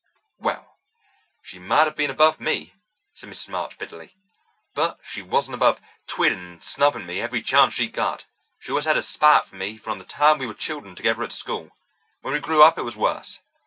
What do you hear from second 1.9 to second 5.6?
been above me," said Mrs. March bitterly, "but she wasn't